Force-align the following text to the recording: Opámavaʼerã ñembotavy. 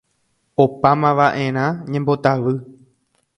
Opámavaʼerã 0.63 1.65
ñembotavy. 1.91 2.53